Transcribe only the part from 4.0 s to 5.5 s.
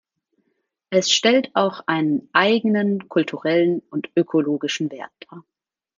ökologischen Wert dar.